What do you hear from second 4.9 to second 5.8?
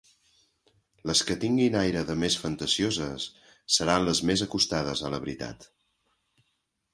a la veritat.